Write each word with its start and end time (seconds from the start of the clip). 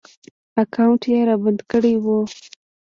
اکاونټ 0.63 1.01
ېې 1.11 1.19
رابند 1.29 1.59
کړی 1.71 1.93
و 2.03 2.05